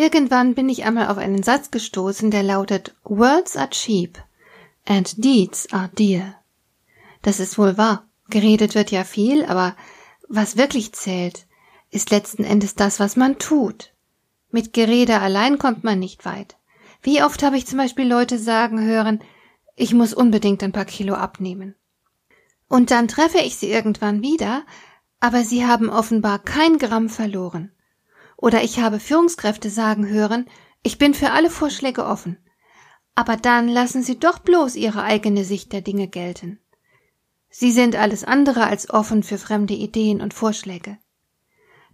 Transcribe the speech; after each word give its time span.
Irgendwann 0.00 0.54
bin 0.54 0.70
ich 0.70 0.84
einmal 0.84 1.08
auf 1.08 1.18
einen 1.18 1.42
Satz 1.42 1.70
gestoßen, 1.70 2.30
der 2.30 2.42
lautet 2.42 2.94
Words 3.04 3.58
are 3.58 3.68
cheap 3.68 4.18
and 4.86 5.22
deeds 5.22 5.70
are 5.74 5.90
dear. 5.98 6.36
Das 7.20 7.38
ist 7.38 7.58
wohl 7.58 7.76
wahr. 7.76 8.08
Geredet 8.30 8.74
wird 8.74 8.90
ja 8.90 9.04
viel, 9.04 9.44
aber 9.44 9.76
was 10.26 10.56
wirklich 10.56 10.94
zählt, 10.94 11.44
ist 11.90 12.10
letzten 12.10 12.44
Endes 12.44 12.74
das, 12.74 12.98
was 12.98 13.16
man 13.16 13.38
tut. 13.38 13.92
Mit 14.50 14.72
Gerede 14.72 15.20
allein 15.20 15.58
kommt 15.58 15.84
man 15.84 15.98
nicht 15.98 16.24
weit. 16.24 16.56
Wie 17.02 17.22
oft 17.22 17.42
habe 17.42 17.58
ich 17.58 17.66
zum 17.66 17.76
Beispiel 17.76 18.08
Leute 18.08 18.38
sagen 18.38 18.82
hören, 18.82 19.20
ich 19.76 19.92
muss 19.92 20.14
unbedingt 20.14 20.62
ein 20.62 20.72
paar 20.72 20.86
Kilo 20.86 21.12
abnehmen. 21.12 21.74
Und 22.68 22.90
dann 22.90 23.06
treffe 23.06 23.40
ich 23.40 23.56
sie 23.56 23.70
irgendwann 23.70 24.22
wieder, 24.22 24.62
aber 25.20 25.44
sie 25.44 25.66
haben 25.66 25.90
offenbar 25.90 26.38
kein 26.38 26.78
Gramm 26.78 27.10
verloren. 27.10 27.70
Oder 28.40 28.62
ich 28.62 28.80
habe 28.80 29.00
Führungskräfte 29.00 29.68
sagen 29.68 30.08
hören, 30.08 30.46
ich 30.82 30.96
bin 30.96 31.12
für 31.12 31.32
alle 31.32 31.50
Vorschläge 31.50 32.06
offen. 32.06 32.38
Aber 33.14 33.36
dann 33.36 33.68
lassen 33.68 34.02
sie 34.02 34.18
doch 34.18 34.38
bloß 34.38 34.76
ihre 34.76 35.02
eigene 35.02 35.44
Sicht 35.44 35.74
der 35.74 35.82
Dinge 35.82 36.08
gelten. 36.08 36.58
Sie 37.50 37.70
sind 37.70 37.96
alles 37.96 38.24
andere 38.24 38.64
als 38.64 38.88
offen 38.88 39.22
für 39.22 39.36
fremde 39.36 39.74
Ideen 39.74 40.22
und 40.22 40.32
Vorschläge. 40.32 40.96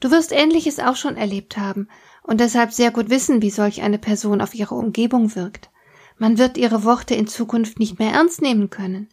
Du 0.00 0.10
wirst 0.10 0.32
Ähnliches 0.32 0.80
auch 0.80 0.96
schon 0.96 1.16
erlebt 1.16 1.56
haben 1.56 1.88
und 2.22 2.40
deshalb 2.40 2.72
sehr 2.72 2.90
gut 2.90 3.08
wissen, 3.08 3.40
wie 3.40 3.50
solch 3.50 3.80
eine 3.80 3.98
Person 3.98 4.42
auf 4.42 4.54
ihre 4.54 4.74
Umgebung 4.74 5.34
wirkt. 5.34 5.70
Man 6.18 6.36
wird 6.36 6.58
ihre 6.58 6.84
Worte 6.84 7.14
in 7.14 7.26
Zukunft 7.26 7.78
nicht 7.78 7.98
mehr 7.98 8.12
ernst 8.12 8.42
nehmen 8.42 8.68
können. 8.68 9.08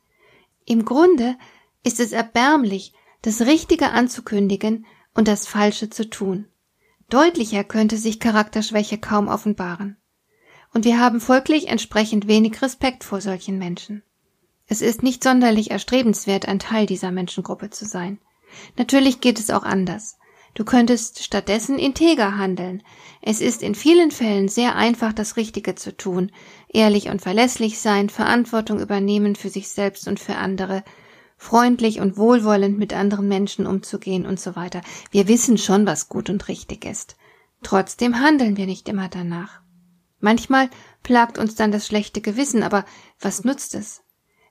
Im 0.66 0.84
Grunde 0.84 1.38
ist 1.84 2.02
es 2.02 2.12
erbärmlich, 2.12 2.94
das 3.22 3.42
Richtige 3.42 3.92
anzukündigen 3.92 4.86
und 5.14 5.30
das 5.30 5.48
Falsche 5.48 5.90
zu 5.90 6.10
tun. 6.10 6.48
Deutlicher 7.12 7.66
könnte 7.66 7.98
sich 7.98 8.22
Charakterschwäche 8.22 8.98
kaum 8.98 9.28
offenbaren. 9.28 9.98
Und 10.74 10.86
wir 10.86 10.98
haben 10.98 11.20
folglich 11.20 11.68
entsprechend 11.68 12.26
wenig 12.26 12.62
Respekt 12.62 13.04
vor 13.04 13.20
solchen 13.20 13.60
Menschen. 13.60 14.02
Es 14.66 14.82
ist 14.82 15.04
nicht 15.04 15.22
sonderlich 15.22 15.72
erstrebenswert, 15.72 16.48
ein 16.48 16.58
Teil 16.58 16.86
dieser 16.86 17.12
Menschengruppe 17.12 17.70
zu 17.70 17.84
sein. 17.86 18.20
Natürlich 18.78 19.20
geht 19.20 19.40
es 19.40 19.50
auch 19.50 19.64
anders. 19.64 20.18
Du 20.54 20.64
könntest 20.64 21.22
stattdessen 21.22 21.78
integer 21.78 22.38
handeln. 22.38 22.82
Es 23.22 23.42
ist 23.42 23.62
in 23.62 23.76
vielen 23.76 24.12
Fällen 24.12 24.48
sehr 24.48 24.78
einfach, 24.78 25.12
das 25.12 25.36
Richtige 25.36 25.76
zu 25.76 25.96
tun, 25.96 26.32
ehrlich 26.70 27.10
und 27.10 27.22
verlässlich 27.22 27.80
sein, 27.80 28.10
Verantwortung 28.10 28.80
übernehmen 28.80 29.36
für 29.36 29.50
sich 29.50 29.68
selbst 29.68 30.08
und 30.08 30.22
für 30.22 30.36
andere, 30.36 30.86
freundlich 31.42 32.00
und 32.00 32.18
wohlwollend 32.18 32.78
mit 32.78 32.94
anderen 32.94 33.28
Menschen 33.28 33.66
umzugehen 33.66 34.28
und 34.28 34.40
so 34.40 34.56
weiter. 34.56 34.84
Wir 35.10 35.28
wissen 35.28 35.58
schon, 35.58 35.88
was 35.88 36.08
gut 36.08 36.30
und 36.30 36.48
richtig 36.48 36.86
ist. 36.86 37.16
Trotzdem 37.64 38.20
handeln 38.20 38.58
wir 38.58 38.68
nicht 38.68 38.88
immer 38.88 39.10
danach. 39.10 39.60
Manchmal 40.20 40.70
plagt 41.02 41.40
uns 41.40 41.56
dann 41.56 41.72
das 41.72 41.88
schlechte 41.88 42.22
Gewissen, 42.22 42.62
aber 42.62 42.86
was 43.20 43.44
nutzt 43.44 43.74
es? 43.74 44.04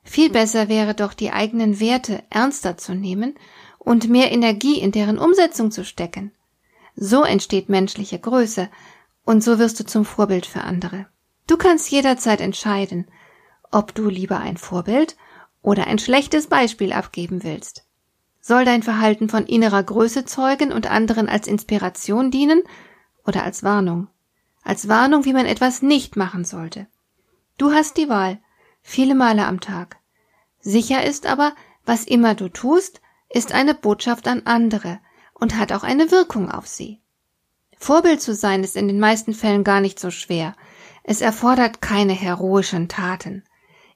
Viel 0.02 0.30
besser 0.30 0.68
wäre 0.68 0.94
doch, 0.94 1.14
die 1.14 1.30
eigenen 1.30 1.78
Werte 1.78 2.24
ernster 2.28 2.76
zu 2.76 2.92
nehmen 2.92 3.36
und 3.78 4.08
mehr 4.08 4.32
Energie 4.32 4.80
in 4.80 4.90
deren 4.90 5.18
Umsetzung 5.18 5.70
zu 5.70 5.84
stecken. 5.84 6.32
So 6.96 7.22
entsteht 7.22 7.68
menschliche 7.68 8.18
Größe, 8.18 8.68
und 9.24 9.44
so 9.44 9.60
wirst 9.60 9.78
du 9.78 9.86
zum 9.86 10.04
Vorbild 10.04 10.44
für 10.44 10.62
andere. 10.62 11.06
Du 11.46 11.56
kannst 11.56 11.88
jederzeit 11.92 12.40
entscheiden, 12.40 13.06
ob 13.70 13.94
du 13.94 14.08
lieber 14.08 14.40
ein 14.40 14.56
Vorbild 14.56 15.16
oder 15.62 15.86
ein 15.86 15.98
schlechtes 15.98 16.46
Beispiel 16.46 16.92
abgeben 16.92 17.42
willst. 17.42 17.84
Soll 18.40 18.64
dein 18.64 18.82
Verhalten 18.82 19.28
von 19.28 19.46
innerer 19.46 19.82
Größe 19.82 20.24
zeugen 20.24 20.72
und 20.72 20.90
anderen 20.90 21.28
als 21.28 21.46
Inspiration 21.46 22.30
dienen 22.30 22.62
oder 23.26 23.44
als 23.44 23.62
Warnung? 23.62 24.08
Als 24.62 24.88
Warnung, 24.88 25.24
wie 25.24 25.32
man 25.32 25.46
etwas 25.46 25.82
nicht 25.82 26.16
machen 26.16 26.44
sollte. 26.44 26.86
Du 27.58 27.72
hast 27.72 27.96
die 27.96 28.08
Wahl, 28.08 28.38
viele 28.82 29.14
Male 29.14 29.46
am 29.46 29.60
Tag. 29.60 29.98
Sicher 30.60 31.04
ist 31.04 31.26
aber, 31.26 31.54
was 31.84 32.04
immer 32.04 32.34
du 32.34 32.48
tust, 32.48 33.00
ist 33.28 33.52
eine 33.52 33.74
Botschaft 33.74 34.28
an 34.28 34.42
andere 34.44 34.98
und 35.34 35.56
hat 35.56 35.72
auch 35.72 35.82
eine 35.82 36.10
Wirkung 36.10 36.50
auf 36.50 36.66
sie. 36.66 37.00
Vorbild 37.78 38.20
zu 38.20 38.34
sein 38.34 38.62
ist 38.62 38.76
in 38.76 38.88
den 38.88 39.00
meisten 39.00 39.32
Fällen 39.32 39.64
gar 39.64 39.80
nicht 39.80 39.98
so 39.98 40.10
schwer. 40.10 40.54
Es 41.02 41.22
erfordert 41.22 41.80
keine 41.80 42.12
heroischen 42.12 42.88
Taten. 42.88 43.42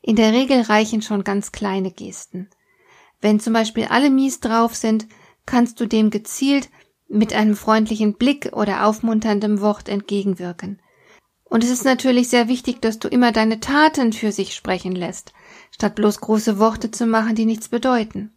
In 0.06 0.16
der 0.16 0.34
Regel 0.34 0.60
reichen 0.60 1.00
schon 1.00 1.24
ganz 1.24 1.50
kleine 1.50 1.90
Gesten. 1.90 2.50
Wenn 3.22 3.40
zum 3.40 3.54
Beispiel 3.54 3.86
alle 3.86 4.10
mies 4.10 4.38
drauf 4.38 4.74
sind, 4.74 5.06
kannst 5.46 5.80
du 5.80 5.86
dem 5.86 6.10
gezielt 6.10 6.68
mit 7.08 7.32
einem 7.32 7.56
freundlichen 7.56 8.12
Blick 8.12 8.50
oder 8.52 8.84
aufmunterndem 8.84 9.62
Wort 9.62 9.88
entgegenwirken. 9.88 10.82
Und 11.44 11.64
es 11.64 11.70
ist 11.70 11.86
natürlich 11.86 12.28
sehr 12.28 12.48
wichtig, 12.48 12.82
dass 12.82 12.98
du 12.98 13.08
immer 13.08 13.32
deine 13.32 13.60
Taten 13.60 14.12
für 14.12 14.30
sich 14.30 14.54
sprechen 14.54 14.94
lässt, 14.94 15.32
statt 15.70 15.94
bloß 15.94 16.20
große 16.20 16.58
Worte 16.58 16.90
zu 16.90 17.06
machen, 17.06 17.34
die 17.34 17.46
nichts 17.46 17.70
bedeuten. 17.70 18.36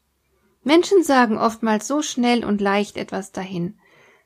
Menschen 0.64 1.04
sagen 1.04 1.38
oftmals 1.38 1.86
so 1.86 2.02
schnell 2.02 2.46
und 2.46 2.62
leicht 2.62 2.96
etwas 2.96 3.34
dahin. 3.34 3.78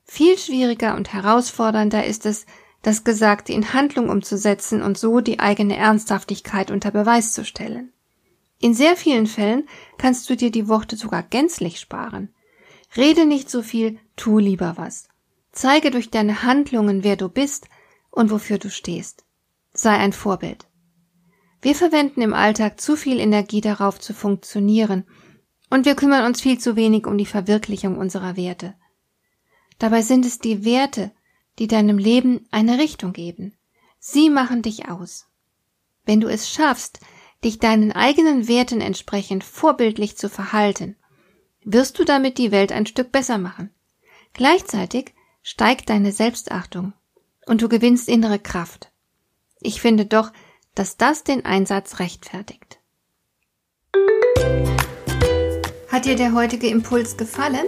Viel 0.04 0.38
schwieriger 0.38 0.96
und 0.96 1.12
herausfordernder 1.12 2.06
ist 2.06 2.28
es, 2.28 2.46
das 2.82 3.04
Gesagte 3.04 3.54
in 3.54 3.74
Handlung 3.74 4.10
umzusetzen 4.10 4.82
und 4.82 4.98
so 4.98 5.20
die 5.20 5.40
eigene 5.40 5.76
Ernsthaftigkeit 5.76 6.72
unter 6.72 6.92
Beweis 6.92 7.34
zu 7.34 7.46
stellen. 7.46 7.94
In 8.60 8.74
sehr 8.74 8.96
vielen 8.96 9.28
Fällen 9.28 9.68
kannst 9.98 10.30
du 10.30 10.36
dir 10.36 10.52
die 10.52 10.68
Worte 10.68 10.96
sogar 10.96 11.24
gänzlich 11.24 11.80
sparen. 11.80 12.34
Rede 12.96 13.26
nicht 13.26 13.50
so 13.50 13.62
viel, 13.62 14.00
tu 14.16 14.40
lieber 14.40 14.74
was. 14.78 15.08
Zeige 15.52 15.92
durch 15.92 16.10
deine 16.10 16.44
Handlungen, 16.44 17.04
wer 17.04 17.16
du 17.16 17.30
bist 17.30 17.68
und 18.10 18.32
wofür 18.32 18.58
du 18.58 18.70
stehst. 18.70 19.26
Sei 19.74 19.92
ein 19.92 20.14
Vorbild. 20.14 20.68
Wir 21.62 21.76
verwenden 21.76 22.22
im 22.22 22.34
Alltag 22.34 22.80
zu 22.82 22.96
viel 22.96 23.20
Energie 23.20 23.62
darauf 23.62 24.00
zu 24.00 24.14
funktionieren 24.14 25.06
und 25.70 25.86
wir 25.86 25.96
kümmern 25.96 26.26
uns 26.26 26.42
viel 26.42 26.60
zu 26.60 26.76
wenig 26.76 27.08
um 27.08 27.18
die 27.18 27.26
Verwirklichung 27.26 27.98
unserer 27.98 28.36
Werte. 28.36 28.76
Dabei 29.80 30.02
sind 30.02 30.26
es 30.26 30.40
die 30.40 30.66
Werte, 30.66 31.12
die 31.62 31.68
deinem 31.68 32.00
Leben 32.00 32.48
eine 32.50 32.80
Richtung 32.80 33.14
geben. 33.14 33.54
Sie 34.00 34.32
machen 34.32 34.64
dich 34.64 34.90
aus. 34.90 35.28
Wenn 36.06 36.20
du 36.20 36.28
es 36.28 36.50
schaffst, 36.50 37.02
dich 37.44 37.60
deinen 37.60 37.92
eigenen 37.92 38.48
Werten 38.48 38.82
entsprechend 38.82 39.44
vorbildlich 39.44 40.18
zu 40.18 40.28
verhalten, 40.28 40.96
wirst 41.64 42.00
du 42.00 42.04
damit 42.04 42.40
die 42.40 42.52
Welt 42.52 42.72
ein 42.72 42.88
Stück 42.88 43.12
besser 43.12 43.38
machen. 43.38 43.70
Gleichzeitig 44.34 45.14
steigt 45.44 45.92
deine 45.92 46.12
Selbstachtung 46.12 46.94
und 47.46 47.62
du 47.62 47.70
gewinnst 47.70 48.10
innere 48.10 48.40
Kraft. 48.40 48.92
Ich 49.60 49.82
finde 49.82 50.08
doch, 50.08 50.34
dass 50.74 50.98
das 50.98 51.24
den 51.24 51.46
Einsatz 51.46 52.00
rechtfertigt. 52.00 52.80
Hat 55.90 56.06
dir 56.06 56.16
der 56.16 56.34
heutige 56.34 56.70
Impuls 56.70 57.18
gefallen? 57.18 57.68